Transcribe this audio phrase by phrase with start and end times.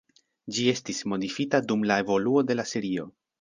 [0.55, 3.07] Ĝi estis modifita dum la evoluo de la serio.